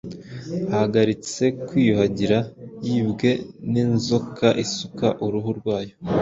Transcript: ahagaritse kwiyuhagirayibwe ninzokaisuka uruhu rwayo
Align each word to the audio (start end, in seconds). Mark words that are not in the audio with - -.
ahagaritse 0.73 1.43
kwiyuhagirayibwe 1.67 3.29
ninzokaisuka 3.71 5.07
uruhu 5.25 5.49
rwayo 5.59 5.93